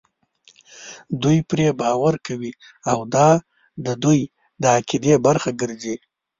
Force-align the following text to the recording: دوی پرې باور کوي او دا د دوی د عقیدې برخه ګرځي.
دوی 1.21 1.37
پرې 1.49 1.67
باور 1.81 2.15
کوي 2.27 2.51
او 2.91 2.99
دا 3.13 3.29
د 3.85 3.87
دوی 4.03 4.19
د 4.61 4.63
عقیدې 4.77 5.13
برخه 5.25 5.49
ګرځي. 5.61 5.95